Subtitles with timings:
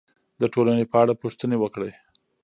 [0.41, 1.91] د ټولنې په اړه پوښتنې وکړئ.